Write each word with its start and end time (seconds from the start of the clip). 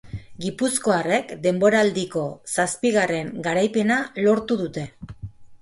Gipuzkoarrek 0.43 1.33
denboraldilo 1.43 2.23
zazpigarren 2.55 3.31
garaipena 3.49 4.03
lortu 4.29 4.63
dute. 4.65 4.89